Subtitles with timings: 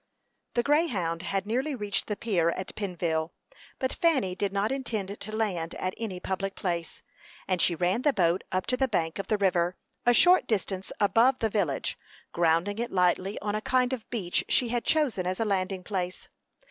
[0.55, 3.33] The Greyhound had nearly reached the pier at Pennville;
[3.77, 7.03] but Fanny did not intend to land at any public place,
[7.47, 10.91] and she ran the boat up to the bank of the river, a short distance
[10.99, 11.99] above the village,
[12.31, 16.29] grounding it lightly on a kind of beach she had chosen as a landing place.